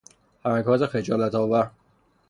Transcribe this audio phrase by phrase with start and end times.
[0.45, 1.69] حرکات خجالت آور